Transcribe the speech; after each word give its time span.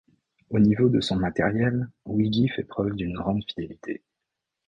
Au 0.49 0.57
niveau 0.57 0.89
de 0.89 0.99
son 0.99 1.15
matériel, 1.17 1.87
Weegee 2.05 2.47
fait 2.47 2.63
preuve 2.63 2.95
d’une 2.95 3.13
grande 3.13 3.43
fidélité. 3.47 4.01